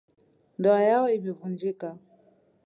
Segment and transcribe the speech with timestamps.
[0.59, 1.87] Ndoa yao imevunjika